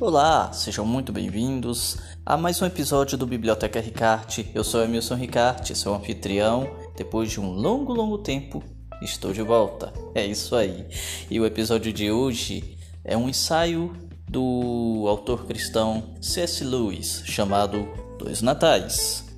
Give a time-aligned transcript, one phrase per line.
[0.00, 4.50] Olá, sejam muito bem-vindos a mais um episódio do Biblioteca Ricarte.
[4.54, 6.74] Eu sou Emilson Ricarte, seu anfitrião.
[6.96, 8.64] Depois de um longo, longo tempo,
[9.02, 9.92] estou de volta.
[10.14, 10.86] É isso aí.
[11.30, 13.92] E o episódio de hoje é um ensaio
[14.26, 16.64] do autor cristão C.S.
[16.64, 17.86] Lewis chamado
[18.18, 19.29] Dois Natais.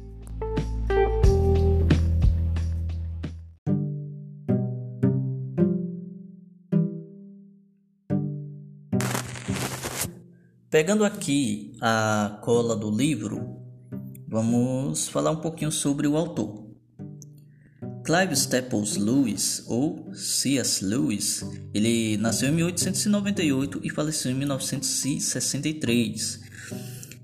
[10.72, 13.58] Pegando aqui a cola do livro,
[14.26, 16.66] vamos falar um pouquinho sobre o autor.
[18.02, 20.82] Clive Staples Lewis, ou C.S.
[20.82, 26.40] Lewis, ele nasceu em 1898 e faleceu em 1963.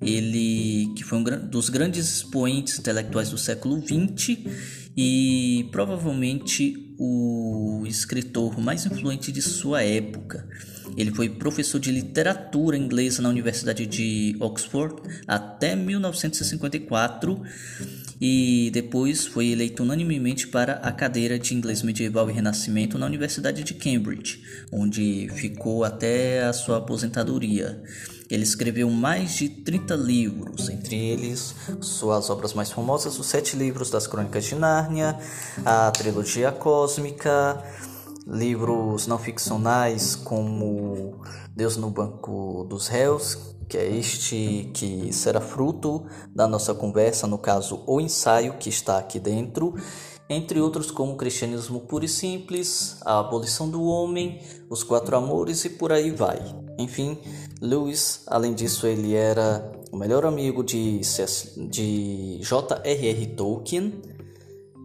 [0.03, 4.41] Ele que foi um dos grandes expoentes intelectuais do século XX
[4.95, 10.47] e provavelmente o escritor mais influente de sua época.
[10.97, 14.97] Ele foi professor de literatura inglesa na Universidade de Oxford
[15.27, 17.41] até 1954
[18.21, 23.63] e depois foi eleito unanimemente para a cadeira de inglês medieval e renascimento na Universidade
[23.63, 27.81] de Cambridge, onde ficou até a sua aposentadoria.
[28.31, 33.91] Ele escreveu mais de 30 livros, entre eles suas obras mais famosas, os sete livros
[33.91, 35.19] das Crônicas de Nárnia,
[35.65, 37.63] a trilogia cósmica,
[38.27, 41.21] livros não ficcionais como
[41.57, 47.39] Deus no Banco dos Réus, que é este que será fruto da nossa conversa, no
[47.39, 49.75] caso, o ensaio que está aqui dentro,
[50.29, 55.65] entre outros como o cristianismo puro e simples, a abolição do homem, os quatro amores
[55.65, 56.39] e por aí vai.
[56.79, 57.19] Enfim,
[57.61, 61.01] Lewis, além disso, ele era o melhor amigo de,
[61.71, 63.27] de J.R.R.
[63.29, 64.03] Tolkien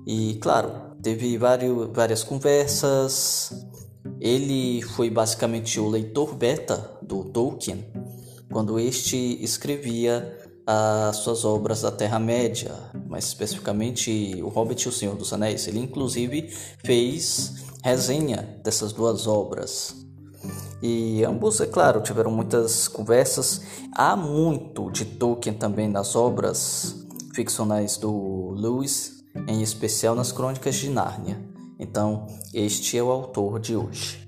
[0.08, 3.52] e, claro, teve vários, várias conversas.
[4.20, 7.86] Ele foi basicamente o leitor beta do Tolkien
[8.52, 12.74] quando este escrevia as suas obras da Terra-média,
[13.08, 15.68] mais especificamente O Hobbit e o Senhor dos Anéis.
[15.68, 16.50] Ele, inclusive,
[16.84, 19.96] fez resenha dessas duas obras.
[20.82, 23.62] E ambos, é claro, tiveram muitas conversas.
[23.94, 26.96] Há muito de Tolkien também nas obras
[27.34, 31.40] ficcionais do Lewis em especial nas Crônicas de Nárnia.
[31.80, 34.23] Então, este é o autor de hoje.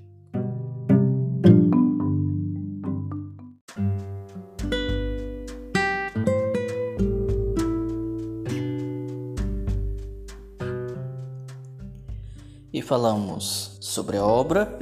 [12.86, 14.78] Falamos sobre a obra.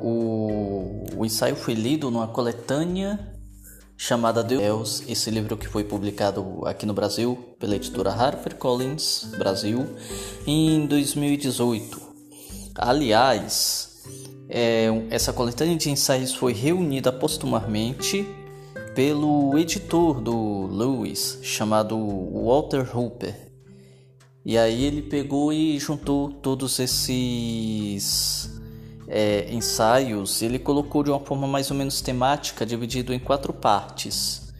[0.00, 3.34] O, o ensaio foi lido numa coletânea
[3.96, 9.86] chamada Deus, esse livro que foi publicado aqui no Brasil pela editora HarperCollins Brasil
[10.46, 12.00] em 2018.
[12.76, 14.04] Aliás,
[14.48, 18.24] é, essa coletânea de ensaios foi reunida postumamente
[18.94, 23.47] pelo editor do Lewis, chamado Walter Hooper.
[24.48, 28.50] E aí ele pegou e juntou todos esses
[29.06, 34.50] é, ensaios, ele colocou de uma forma mais ou menos temática, dividido em quatro partes,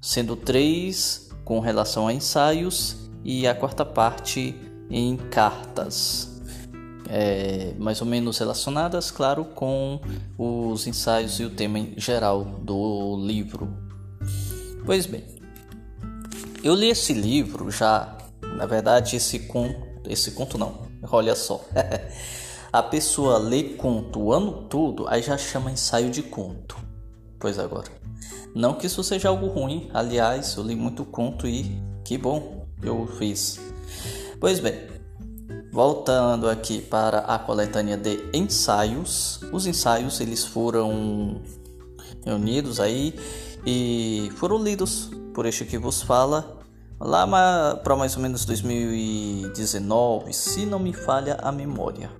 [0.00, 4.56] sendo três com relação a ensaios e a quarta parte
[4.88, 6.40] em cartas,
[7.06, 10.00] é, mais ou menos relacionadas, claro, com
[10.38, 13.76] os ensaios e o tema geral do livro.
[14.86, 15.22] Pois bem,
[16.64, 18.16] eu li esse livro já,
[18.58, 20.74] na verdade, esse conto, esse conto não,
[21.12, 21.64] olha só.
[22.72, 26.76] A pessoa lê conto o ano todo, aí já chama ensaio de conto.
[27.38, 27.88] Pois agora.
[28.54, 33.06] Não que isso seja algo ruim, aliás, eu li muito conto e que bom eu
[33.06, 33.60] fiz.
[34.40, 34.74] Pois bem,
[35.72, 39.40] voltando aqui para a coletânea de ensaios.
[39.52, 41.40] Os ensaios eles foram
[42.24, 43.14] reunidos aí
[43.64, 46.57] e foram lidos por este que vos fala
[47.00, 52.10] lá para mais ou menos 2019, se não me falha a memória.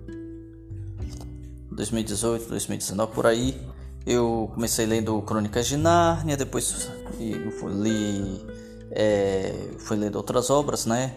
[1.70, 3.60] 2018, 2019 por aí.
[4.06, 8.46] Eu comecei lendo Crônicas de Nárnia, depois li,
[8.90, 11.16] é, fui lendo outras obras, né?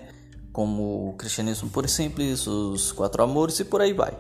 [0.52, 4.18] Como o Cristianismo Puro e Simples, Os Quatro Amores e por aí vai.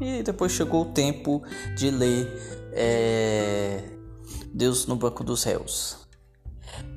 [0.00, 1.42] E depois chegou o tempo
[1.76, 2.28] de ler
[2.72, 3.82] é,
[4.52, 5.99] Deus no Banco dos Réus.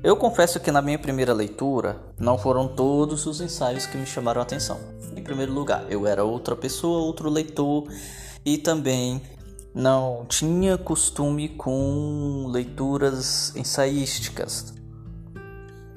[0.02, 4.40] Eu confesso que na minha primeira leitura não foram todos os ensaios que me chamaram
[4.40, 4.78] a atenção.
[5.16, 7.88] Em primeiro lugar, eu era outra pessoa, outro leitor
[8.44, 9.22] e também
[9.74, 14.74] não tinha costume com leituras ensaísticas,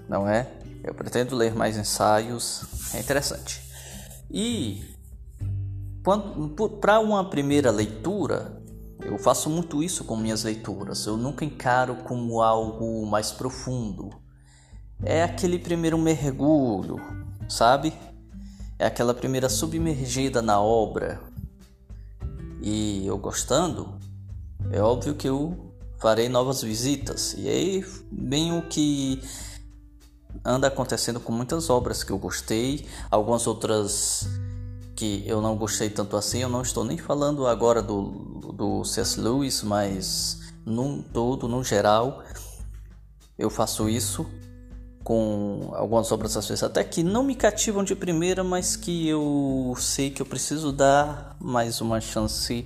[0.08, 0.50] não é?
[0.84, 2.64] Eu pretendo ler mais ensaios,
[2.94, 3.62] é interessante.
[4.32, 4.96] E
[6.82, 8.62] para uma primeira leitura,
[9.02, 11.06] Eu faço muito isso com minhas leituras.
[11.06, 14.10] Eu nunca encaro como algo mais profundo.
[15.04, 16.98] É aquele primeiro mergulho,
[17.48, 17.94] sabe?
[18.80, 21.22] É aquela primeira submergida na obra.
[22.62, 23.98] E eu gostando,
[24.72, 27.36] é óbvio que eu farei novas visitas.
[27.38, 29.22] E aí, bem o que
[30.44, 34.28] anda acontecendo com muitas obras que eu gostei, algumas outras
[34.98, 36.40] que eu não gostei tanto assim.
[36.40, 39.22] Eu não estou nem falando agora do, do C.S.
[39.22, 42.24] Lewis, mas num todo, no geral,
[43.38, 44.26] eu faço isso
[45.04, 49.74] com algumas obras às vezes até que não me cativam de primeira, mas que eu
[49.78, 52.66] sei que eu preciso dar mais uma chance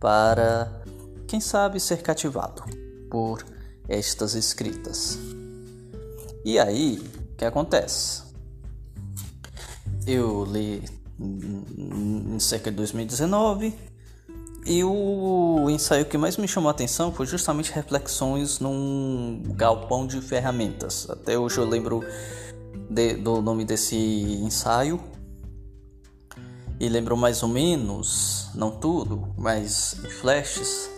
[0.00, 0.82] para,
[1.26, 2.62] quem sabe, ser cativado
[3.10, 3.44] por
[3.88, 5.18] estas escritas.
[6.44, 6.98] E aí,
[7.32, 8.22] o que acontece?
[10.06, 11.01] Eu li
[11.76, 13.74] em cerca de 2019.
[14.64, 20.20] E o ensaio que mais me chamou a atenção foi justamente reflexões num galpão de
[20.20, 21.08] ferramentas.
[21.10, 22.04] Até hoje eu lembro
[22.88, 25.00] de, do nome desse ensaio.
[26.78, 30.90] E lembro mais ou menos, não tudo, mas em flashes,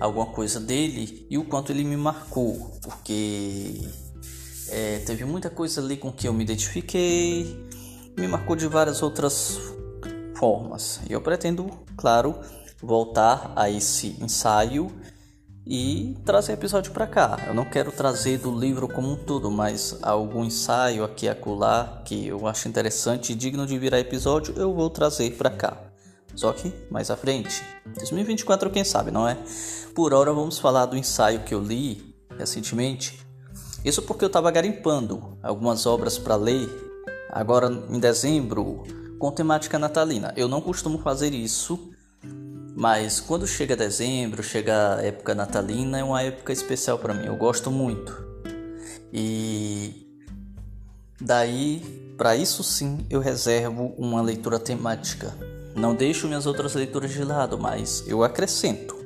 [0.00, 2.70] alguma coisa dele e o quanto ele me marcou.
[2.82, 3.80] Porque
[4.68, 7.66] é, teve muita coisa ali com que eu me identifiquei
[8.16, 9.60] me marcou de várias outras
[10.34, 11.00] formas.
[11.08, 12.34] E eu pretendo, claro,
[12.82, 14.90] voltar a esse ensaio
[15.66, 17.38] e trazer episódio para cá.
[17.46, 22.28] Eu não quero trazer do livro como um todo, mas algum ensaio aqui acolá que
[22.28, 25.76] eu acho interessante e digno de virar episódio, eu vou trazer para cá.
[26.34, 27.62] Só que mais à frente,
[27.98, 29.36] 2024 quem sabe, não é?
[29.94, 33.18] Por hora vamos falar do ensaio que eu li recentemente.
[33.84, 36.85] Isso porque eu estava garimpando algumas obras para ler
[37.30, 38.84] agora em dezembro
[39.18, 40.32] com temática natalina.
[40.36, 41.90] Eu não costumo fazer isso,
[42.74, 47.26] mas quando chega dezembro, chega a época natalina, é uma época especial para mim.
[47.26, 48.14] Eu gosto muito.
[49.12, 50.06] E
[51.20, 55.34] daí, para isso sim, eu reservo uma leitura temática.
[55.74, 58.96] Não deixo minhas outras leituras de lado, mas eu acrescento.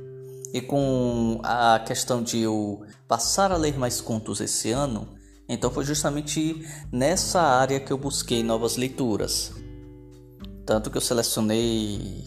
[0.53, 5.09] E com a questão de eu passar a ler mais contos esse ano,
[5.53, 9.53] então foi justamente nessa área que eu busquei novas leituras.
[10.65, 12.25] Tanto que eu selecionei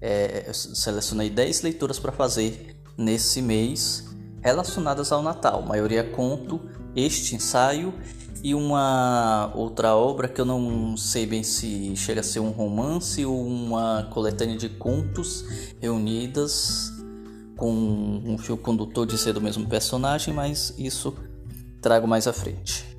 [0.00, 4.04] é, eu selecionei 10 leituras para fazer nesse mês
[4.42, 6.60] relacionadas ao Natal, maioria conto,
[6.94, 7.94] este ensaio
[8.42, 13.24] e uma outra obra que eu não sei bem se chega a ser um romance
[13.24, 15.44] ou uma coletânea de contos
[15.80, 16.92] reunidas
[17.56, 21.14] com um fio condutor de ser do mesmo personagem, mas isso
[21.84, 22.96] trago mais à frente.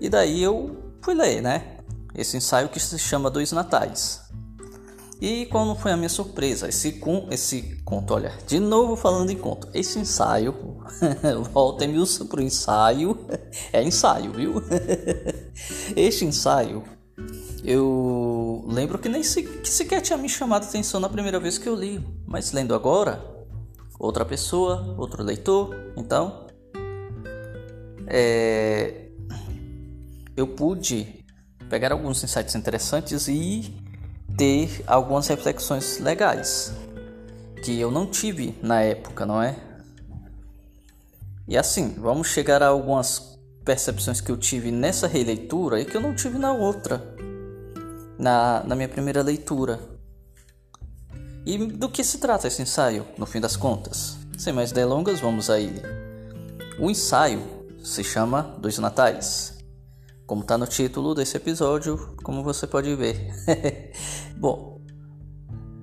[0.00, 1.76] E daí eu fui ler, né?
[2.12, 4.20] Esse ensaio que se chama Dois Natais.
[5.20, 6.68] E qual não foi a minha surpresa?
[6.68, 10.82] Esse, com, esse conto, olha, de novo falando em conto, esse ensaio,
[11.54, 13.16] voltem-me para o ensaio,
[13.72, 14.54] é ensaio, viu?
[15.94, 16.82] este ensaio,
[17.62, 21.58] eu lembro que nem se, que sequer tinha me chamado a atenção na primeira vez
[21.58, 23.24] que eu li, mas lendo agora,
[23.98, 26.45] outra pessoa, outro leitor, então
[28.06, 29.08] é,
[30.36, 31.24] eu pude
[31.68, 33.74] pegar alguns insights interessantes e
[34.36, 36.72] ter algumas reflexões legais
[37.64, 39.56] que eu não tive na época, não é?
[41.48, 46.00] E assim, vamos chegar a algumas percepções que eu tive nessa releitura e que eu
[46.00, 47.02] não tive na outra,
[48.18, 49.80] na, na minha primeira leitura.
[51.44, 54.16] E do que se trata esse ensaio, no fim das contas?
[54.36, 55.80] Sem mais delongas, vamos a ele.
[56.78, 57.55] O ensaio
[57.86, 59.56] se chama Dos Natais.
[60.26, 63.30] Como está no título desse episódio, como você pode ver.
[64.36, 64.80] Bom,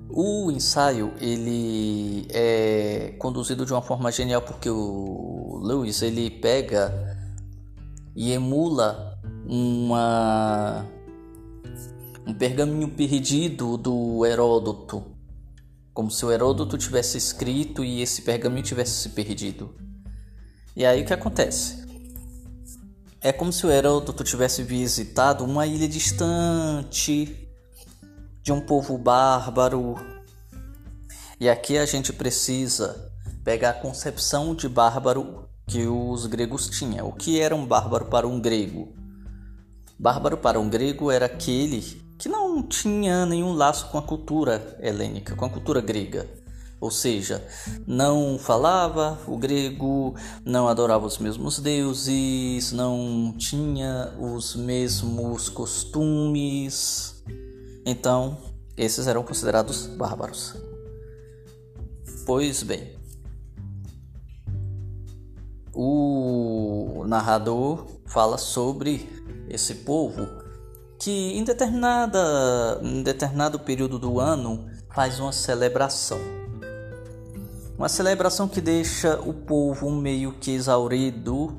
[0.10, 6.94] o ensaio ele é conduzido de uma forma genial porque o Lewis ele pega
[8.14, 9.18] e emula
[9.48, 10.86] uma
[12.28, 15.06] um pergaminho perdido do Heródoto,
[15.94, 19.74] como se o Heródoto tivesse escrito e esse pergaminho tivesse se perdido.
[20.76, 21.83] E aí o que acontece?
[23.24, 27.48] É como se o Heródoto tivesse visitado uma ilha distante
[28.42, 29.96] de um povo bárbaro.
[31.40, 33.10] E aqui a gente precisa
[33.42, 37.08] pegar a concepção de bárbaro que os gregos tinham.
[37.08, 38.94] O que era um bárbaro para um grego?
[39.98, 41.82] Bárbaro para um grego era aquele
[42.20, 46.43] que não tinha nenhum laço com a cultura helênica, com a cultura grega
[46.84, 47.42] ou seja,
[47.88, 57.24] não falava o grego, não adorava os mesmos deuses, não tinha os mesmos costumes.
[57.86, 58.38] Então,
[58.76, 60.58] esses eram considerados bárbaros.
[62.26, 62.98] Pois bem,
[65.74, 69.10] o narrador fala sobre
[69.48, 70.28] esse povo
[71.00, 76.43] que em, determinada, em determinado período do ano faz uma celebração.
[77.78, 81.58] Uma celebração que deixa o povo meio que exaurido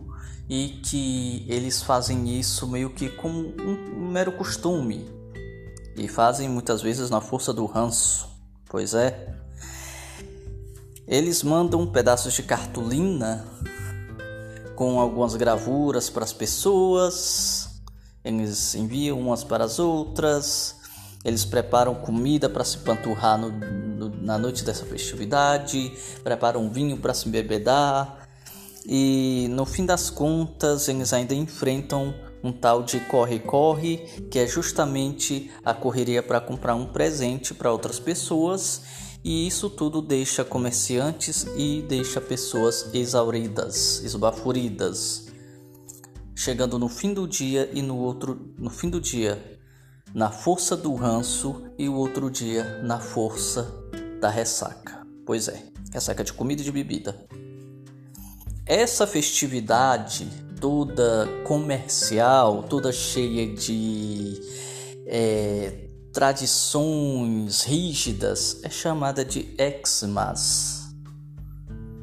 [0.49, 5.09] e que eles fazem isso meio que como um mero costume.
[5.97, 8.29] E fazem muitas vezes na força do ranço.
[8.69, 9.35] Pois é,
[11.07, 13.45] eles mandam pedaços de cartolina
[14.75, 17.69] com algumas gravuras para as pessoas,
[18.25, 20.77] eles enviam umas para as outras,
[21.25, 27.15] eles preparam comida para se panturrar no, no, na noite dessa festividade, preparam vinho para
[27.15, 28.29] se bebedar
[28.87, 33.97] e no fim das contas eles ainda enfrentam um tal de corre-corre,
[34.31, 38.83] que é justamente a correria para comprar um presente para outras pessoas
[39.25, 45.29] e isso tudo deixa comerciantes e deixa pessoas exauridas, esbaforidas.
[46.37, 49.54] Chegando no fim do dia e no outro no fim do dia
[50.15, 53.75] na força do ranço e o outro dia na força
[54.21, 55.05] da ressaca.
[55.27, 57.27] Pois é, ressaca de comida e de bebida.
[58.65, 60.29] Essa festividade
[60.61, 64.41] toda comercial, toda cheia de
[65.07, 69.49] é, tradições rígidas é chamada de
[69.85, 70.95] Xmas.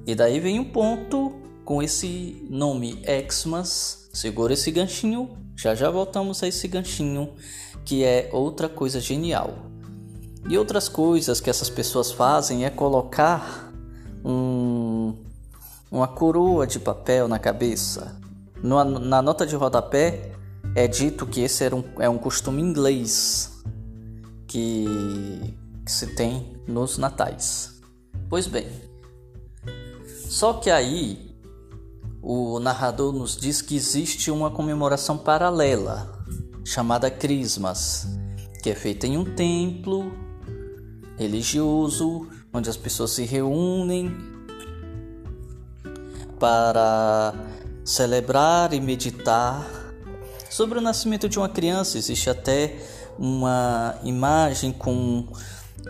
[0.05, 4.09] E daí vem um ponto com esse nome Xmas.
[4.13, 7.33] Segura esse ganchinho, já já voltamos a esse ganchinho
[7.85, 9.53] que é outra coisa genial.
[10.49, 13.71] E outras coisas que essas pessoas fazem é colocar
[14.23, 15.15] um,
[15.91, 18.19] uma coroa de papel na cabeça.
[18.63, 20.31] Na, na nota de rodapé
[20.75, 23.61] é dito que esse era um, é um costume inglês
[24.47, 24.85] que,
[25.85, 27.81] que se tem nos natais.
[28.29, 28.67] Pois bem,
[30.29, 31.35] só que aí
[32.21, 36.20] o narrador nos diz que existe uma comemoração paralela
[36.63, 38.07] chamada Christmas,
[38.61, 40.11] que é feita em um templo
[41.17, 44.15] religioso onde as pessoas se reúnem
[46.39, 47.33] para
[47.85, 49.65] celebrar e meditar
[50.49, 51.97] sobre o nascimento de uma criança.
[51.97, 52.77] Existe até
[53.17, 55.27] uma imagem com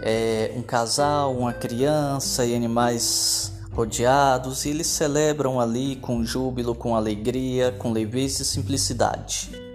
[0.02, 6.96] é, um casal, uma criança e animais rodeados, e eles celebram ali com júbilo, com
[6.96, 9.71] alegria, com leveza e simplicidade.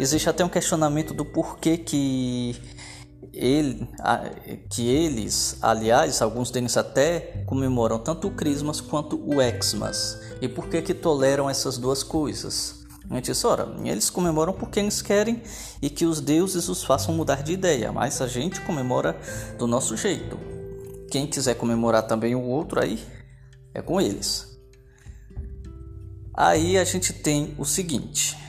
[0.00, 2.56] Existe até um questionamento do porquê que
[3.34, 3.86] ele,
[4.70, 10.18] que eles, aliás, alguns deles até comemoram tanto o Christmas quanto o Xmas.
[10.40, 12.82] E por que que toleram essas duas coisas?
[13.10, 15.42] Antes, ora, eles comemoram porque eles querem
[15.82, 19.20] e que os deuses os façam mudar de ideia, mas a gente comemora
[19.58, 20.38] do nosso jeito.
[21.10, 22.98] Quem quiser comemorar também o outro aí,
[23.74, 24.58] é com eles.
[26.32, 28.39] Aí a gente tem o seguinte: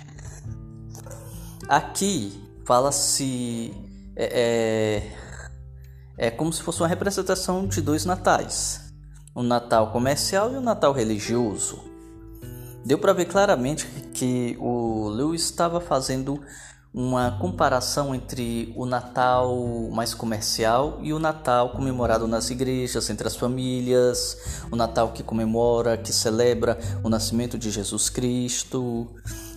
[1.71, 2.33] aqui
[2.65, 3.73] fala-se.
[4.13, 5.07] É,
[6.17, 8.93] é, é como se fosse uma representação de dois natais:
[9.33, 11.89] o Natal comercial e o Natal religioso.
[12.83, 16.41] Deu para ver claramente que o Lewis estava fazendo
[16.93, 19.55] uma comparação entre o Natal
[19.91, 25.95] mais comercial e o Natal comemorado nas igrejas, entre as famílias, o Natal que comemora,
[25.95, 29.07] que celebra o nascimento de Jesus Cristo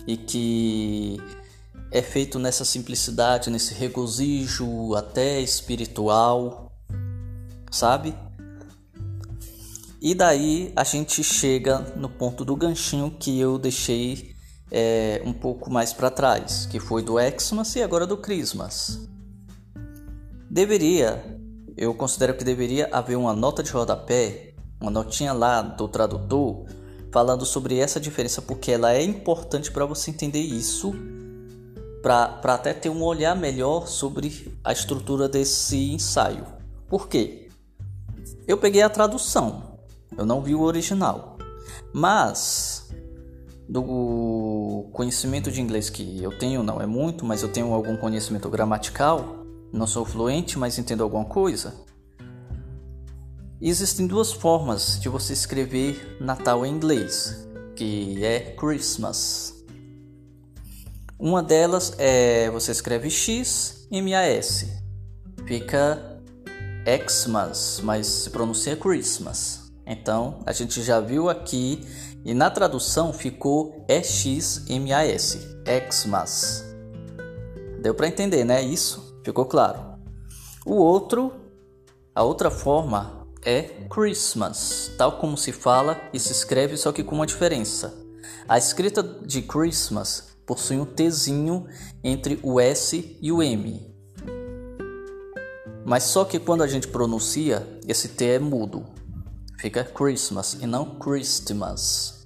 [0.07, 1.19] e que
[1.95, 6.69] é feito nessa simplicidade, nesse regozijo até espiritual,
[7.71, 8.13] sabe?
[10.01, 14.35] E daí a gente chega no ponto do ganchinho que eu deixei
[14.69, 18.99] é, um pouco mais para trás, que foi do Xmas e agora do Christmas.
[20.51, 21.39] Deveria,
[21.77, 26.65] eu considero que deveria haver uma nota de rodapé, uma notinha lá do tradutor,
[27.09, 30.93] falando sobre essa diferença, porque ela é importante para você entender isso,
[32.05, 36.45] para até ter um olhar melhor sobre a estrutura desse ensaio.
[36.87, 37.49] Por quê?
[38.47, 39.79] Eu peguei a tradução,
[40.15, 41.35] eu não vi o original.
[41.91, 42.91] Mas
[43.67, 48.51] do conhecimento de inglês que eu tenho não é muito, mas eu tenho algum conhecimento
[48.51, 49.43] gramatical.
[49.73, 51.73] Não sou fluente, mas entendo alguma coisa.
[53.59, 59.54] Existem duas formas de você escrever Natal em inglês, que é Christmas.
[61.17, 64.69] Uma delas é você escreve X M A S.
[65.47, 66.21] Fica
[67.07, 69.71] Xmas, mas se pronuncia Christmas.
[69.85, 71.87] Então, a gente já viu aqui
[72.25, 75.39] e na tradução ficou EXMAS,
[75.89, 76.65] Xmas.
[77.81, 78.61] Deu para entender, né?
[78.61, 79.95] Isso ficou claro.
[80.65, 81.31] O outro,
[82.13, 87.15] a outra forma é Christmas, tal como se fala e se escreve, só que com
[87.15, 87.93] uma diferença.
[88.49, 91.65] A escrita de Christmas possui um Tzinho
[92.03, 93.95] entre o S e o M.
[95.85, 98.85] Mas só que quando a gente pronuncia, esse T é mudo.
[99.59, 102.25] Fica Christmas e não Christmas.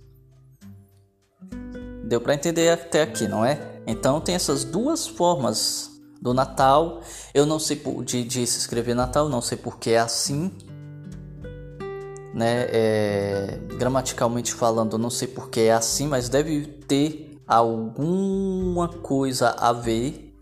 [2.06, 3.82] Deu para entender até aqui, não é?
[3.86, 5.90] Então tem essas duas formas
[6.22, 7.02] do Natal.
[7.34, 10.52] Eu não sei por, de, de se escrever Natal, não sei porque é assim.
[12.34, 12.68] Né?
[12.72, 20.36] É, gramaticalmente falando, não sei porque é assim, mas deve ter alguma coisa a ver.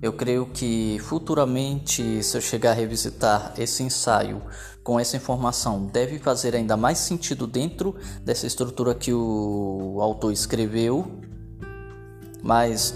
[0.00, 4.40] Eu creio que futuramente, se eu chegar a revisitar esse ensaio
[4.82, 11.20] com essa informação, deve fazer ainda mais sentido dentro dessa estrutura que o autor escreveu.
[12.42, 12.94] Mas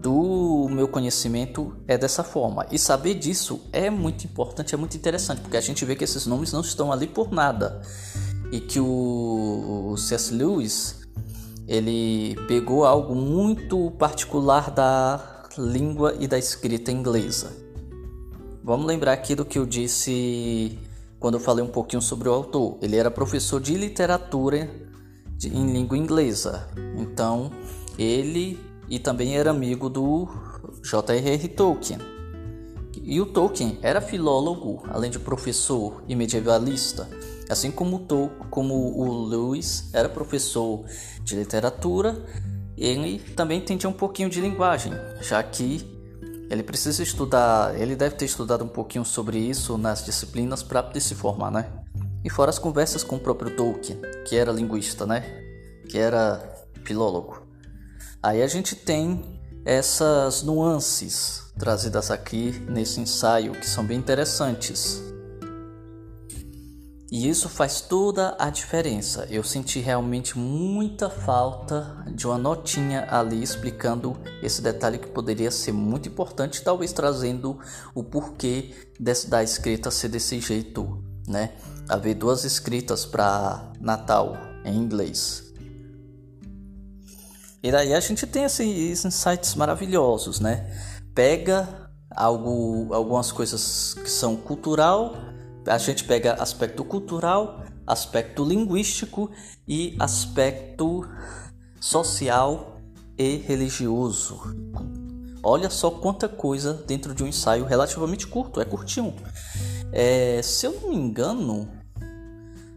[0.00, 2.66] do meu conhecimento é dessa forma.
[2.72, 6.26] E saber disso é muito importante, é muito interessante, porque a gente vê que esses
[6.26, 7.82] nomes não estão ali por nada.
[8.50, 10.34] E que o, C.S.
[10.34, 11.01] Lewis
[11.72, 17.50] ele pegou algo muito particular da língua e da escrita inglesa.
[18.62, 20.78] Vamos lembrar aqui do que eu disse
[21.18, 22.76] quando eu falei um pouquinho sobre o autor.
[22.82, 24.70] Ele era professor de literatura
[25.34, 26.68] de, em língua inglesa.
[26.98, 27.50] Então,
[27.98, 28.60] ele
[28.90, 30.28] e também era amigo do
[30.82, 31.48] J.R.R.
[31.48, 31.98] Tolkien.
[33.02, 37.08] E o Tolkien era filólogo, além de professor e medievalista,
[37.52, 40.84] assim como, Tol como o Lewis era professor
[41.22, 42.24] de literatura,
[42.76, 45.86] ele também entendia um pouquinho de linguagem, já que
[46.50, 51.00] ele precisa estudar, ele deve ter estudado um pouquinho sobre isso nas disciplinas para poder
[51.00, 51.66] se formar, né?
[52.24, 55.24] E fora as conversas com o próprio Tolkien, que era linguista, né?
[55.88, 57.42] Que era filólogo.
[58.22, 65.02] Aí a gente tem essas nuances trazidas aqui nesse ensaio que são bem interessantes.
[67.12, 69.26] E isso faz toda a diferença.
[69.28, 75.72] Eu senti realmente muita falta de uma notinha ali explicando esse detalhe que poderia ser
[75.72, 77.58] muito importante, talvez trazendo
[77.94, 81.52] o porquê desse, da escrita ser desse jeito, né?
[81.86, 85.52] Haver duas escritas para Natal em inglês.
[87.62, 90.66] E daí a gente tem esses insights maravilhosos, né?
[91.14, 95.14] Pega algo, algumas coisas que são cultural,
[95.66, 99.30] a gente pega aspecto cultural, aspecto linguístico
[99.66, 101.08] e aspecto
[101.80, 102.80] social
[103.18, 104.40] e religioso.
[105.42, 109.14] Olha só quanta coisa dentro de um ensaio relativamente curto, é curtinho.
[109.92, 111.68] É, se eu não me engano,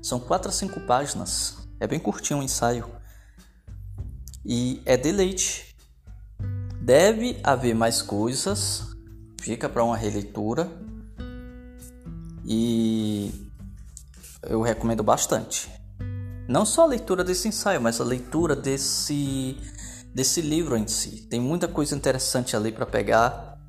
[0.02, 1.58] são 4 a 5 páginas.
[1.80, 2.90] É bem curtinho o ensaio
[4.44, 5.76] e é deleite.
[6.82, 8.96] Deve haver mais coisas,
[9.42, 10.85] fica para uma releitura
[12.46, 13.32] e
[14.44, 15.70] eu recomendo bastante.
[16.48, 19.58] Não só a leitura desse ensaio, mas a leitura desse
[20.14, 21.28] desse livro em si.
[21.30, 23.60] Tem muita coisa interessante ali para pegar.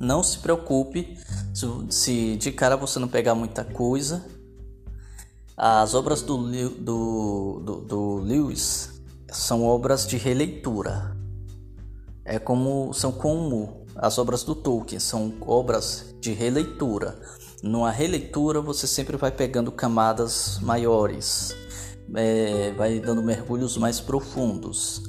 [0.00, 1.18] Não se preocupe
[1.52, 4.24] se, se, de cara você não pegar muita coisa.
[5.56, 6.38] As obras do,
[6.70, 11.14] do, do, do Lewis são obras de releitura.
[12.24, 17.20] É como são como as obras do Tolkien, são obras de releitura.
[17.64, 21.56] Numa releitura você sempre vai pegando camadas maiores,
[22.14, 25.02] é, vai dando mergulhos mais profundos.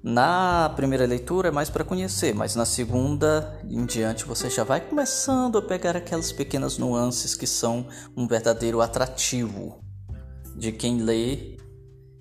[0.00, 4.80] Na primeira leitura é mais para conhecer, mas na segunda em diante você já vai
[4.80, 7.84] começando a pegar aquelas pequenas nuances que são
[8.16, 9.80] um verdadeiro atrativo
[10.54, 11.56] de quem lê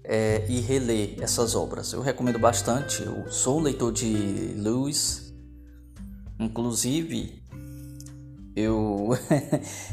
[0.04, 1.94] é, e reler essas obras.
[1.94, 3.04] Eu recomendo bastante.
[3.04, 5.32] Eu sou leitor de Lewis,
[6.40, 7.45] inclusive
[8.56, 9.10] eu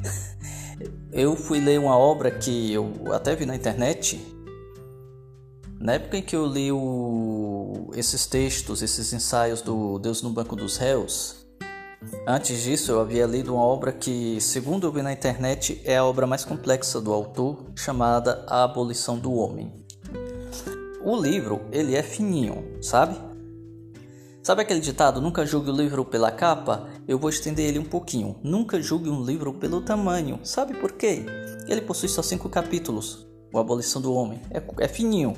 [1.12, 4.20] eu fui ler uma obra que eu até vi na internet.
[5.80, 10.54] Na época em que eu li o, esses textos, esses ensaios do Deus no Banco
[10.54, 11.44] dos Réus,
[12.24, 16.04] antes disso eu havia lido uma obra que, segundo eu vi na internet, é a
[16.04, 19.72] obra mais complexa do autor, chamada A Abolição do Homem.
[21.04, 23.31] O livro, ele é fininho, sabe?
[24.42, 26.88] Sabe aquele ditado, nunca julgue o livro pela capa?
[27.06, 28.40] Eu vou estender ele um pouquinho.
[28.42, 30.40] Nunca julgue um livro pelo tamanho.
[30.42, 31.24] Sabe por quê?
[31.68, 33.24] Ele possui só cinco capítulos.
[33.52, 34.42] O Abolição do Homem.
[34.50, 35.36] É, é fininho.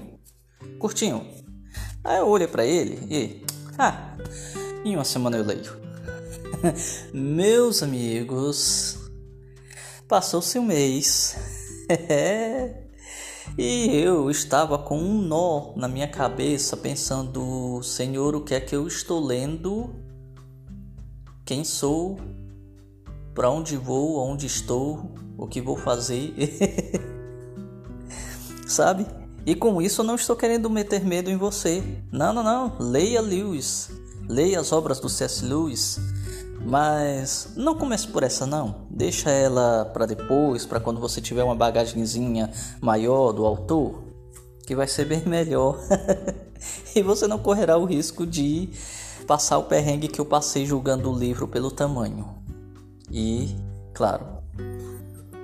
[0.78, 1.26] Curtinho.
[2.02, 3.44] Aí eu olhei para ele e...
[3.78, 4.16] Ah,
[4.84, 5.76] em uma semana eu leio.
[7.12, 8.98] Meus amigos...
[10.08, 11.36] Passou-se um mês.
[13.56, 18.74] E eu estava com um nó na minha cabeça, pensando: Senhor, o que é que
[18.74, 19.90] eu estou lendo?
[21.44, 22.18] Quem sou?
[23.34, 26.32] para onde vou, onde estou, o que vou fazer.
[28.66, 29.06] Sabe?
[29.44, 31.82] E com isso eu não estou querendo meter medo em você.
[32.10, 32.76] Não, não, não.
[32.78, 33.90] Leia Lewis.
[34.26, 35.44] Leia as obras do C.S.
[35.44, 35.98] Lewis.
[36.64, 38.86] Mas não comece por essa não.
[38.90, 42.50] Deixa ela para depois, para quando você tiver uma bagagenzinha
[42.80, 44.02] maior do autor,
[44.66, 45.78] que vai ser bem melhor.
[46.94, 48.70] e você não correrá o risco de
[49.26, 52.34] passar o perrengue que eu passei julgando o livro pelo tamanho.
[53.10, 53.54] E,
[53.92, 54.33] claro,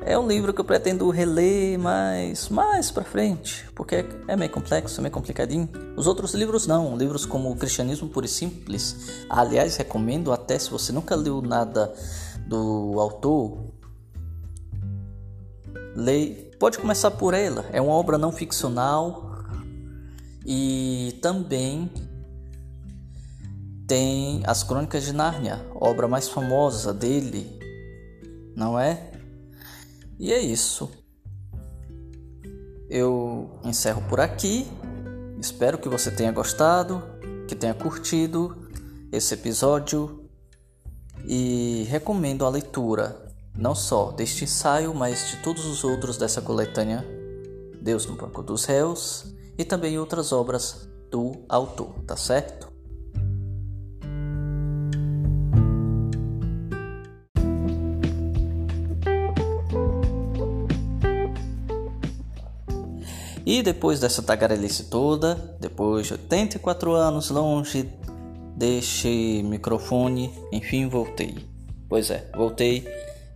[0.03, 5.01] é um livro que eu pretendo reler mais, mais pra frente, porque é meio complexo,
[5.01, 5.69] é meio complicadinho.
[5.97, 9.25] Os outros livros não, livros como o Cristianismo Puro e Simples.
[9.29, 11.93] Aliás, recomendo até se você nunca leu nada
[12.47, 13.59] do autor,
[15.95, 17.67] leia, pode começar por ela.
[17.73, 19.45] É uma obra não ficcional
[20.47, 21.91] e também
[23.87, 27.59] tem As Crônicas de Nárnia, obra mais famosa dele,
[28.57, 29.10] não é?
[30.21, 30.91] E é isso.
[32.91, 34.67] Eu encerro por aqui.
[35.41, 37.03] Espero que você tenha gostado,
[37.49, 38.69] que tenha curtido
[39.11, 40.29] esse episódio
[41.25, 47.03] e recomendo a leitura não só deste ensaio, mas de todos os outros dessa coletânea
[47.81, 49.25] Deus no Banco dos Réus
[49.57, 52.70] e também outras obras do autor, tá certo?
[63.51, 67.93] E depois dessa tagarelice toda, depois de 84 anos longe
[68.55, 71.35] deste microfone, enfim voltei.
[71.89, 72.87] Pois é, voltei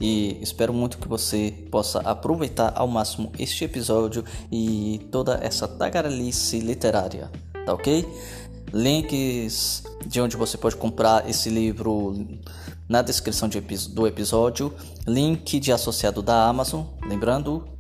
[0.01, 6.61] e espero muito que você possa aproveitar ao máximo este episódio e toda essa tagarelice
[6.61, 7.29] literária,
[7.67, 8.09] tá ok?
[8.73, 12.15] Links de onde você pode comprar esse livro
[12.89, 14.73] na descrição de, do episódio,
[15.09, 17.74] link de associado da Amazon, lembrando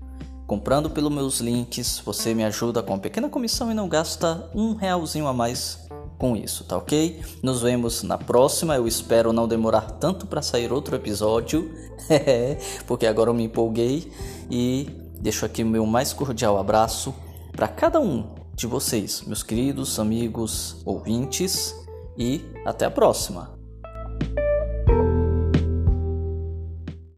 [0.46, 5.26] Comprando pelos meus links, você me ajuda com pequena comissão e não gasta um realzinho
[5.26, 7.22] a mais com isso, tá ok?
[7.42, 8.76] Nos vemos na próxima.
[8.76, 11.74] Eu espero não demorar tanto para sair outro episódio,
[12.86, 14.12] porque agora eu me empolguei
[14.50, 17.14] e deixo aqui meu mais cordial abraço
[17.52, 21.74] para cada um de vocês, meus queridos amigos ouvintes,
[22.16, 23.63] e até a próxima.